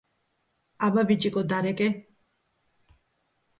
-აბა, 0.87 1.03
ბიჭიკო, 1.11 1.45
დარეკე! 1.53 1.91